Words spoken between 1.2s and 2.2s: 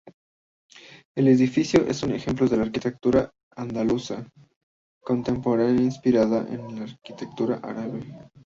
edificio es un